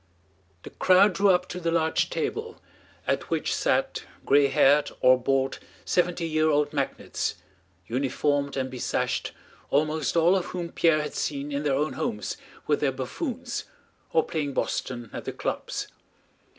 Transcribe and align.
The 0.63 0.71
crowd 0.71 1.13
drew 1.13 1.29
up 1.29 1.47
to 1.49 1.59
the 1.59 1.69
large 1.69 2.09
table, 2.09 2.59
at 3.05 3.29
which 3.29 3.53
sat 3.53 4.03
gray 4.25 4.47
haired 4.47 4.89
or 4.99 5.15
bald 5.21 5.59
seventy 5.85 6.27
year 6.27 6.49
old 6.49 6.73
magnates, 6.73 7.35
uniformed 7.85 8.57
and 8.57 8.71
besashed, 8.71 9.31
almost 9.69 10.17
all 10.17 10.35
of 10.35 10.45
whom 10.45 10.71
Pierre 10.71 11.03
had 11.03 11.13
seen 11.13 11.51
in 11.51 11.61
their 11.61 11.75
own 11.75 11.93
homes 11.93 12.35
with 12.65 12.79
their 12.81 12.91
buffoons, 12.91 13.65
or 14.11 14.23
playing 14.25 14.53
boston 14.55 15.11
at 15.13 15.25
the 15.25 15.31
clubs. 15.33 15.85